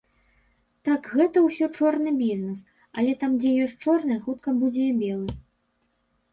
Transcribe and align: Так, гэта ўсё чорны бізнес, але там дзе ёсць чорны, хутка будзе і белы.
Так, 0.87 1.09
гэта 1.19 1.43
ўсё 1.47 1.65
чорны 1.77 2.15
бізнес, 2.23 2.65
але 3.01 3.11
там 3.21 3.31
дзе 3.45 3.55
ёсць 3.69 3.79
чорны, 3.85 4.21
хутка 4.27 4.59
будзе 4.65 4.83
і 4.91 4.99
белы. 5.07 5.31